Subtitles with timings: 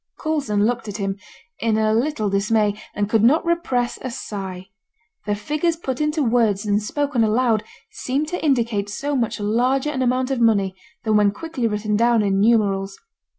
[0.19, 1.19] Coulson looked at him
[1.59, 4.69] in a little dismay, and could not repress a sigh.
[5.27, 10.01] The figures put into words and spoken aloud seemed to indicate so much larger an
[10.01, 12.97] amount of money than when quickly written down in numerals.